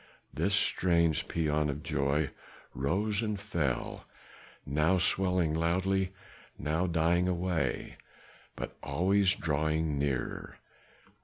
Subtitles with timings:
[0.33, 2.31] This strange pean of joy
[2.73, 4.05] rose and fell,
[4.65, 6.11] now swelling loudly,
[6.57, 7.97] now dying away,
[8.55, 10.57] but always drawing nearer.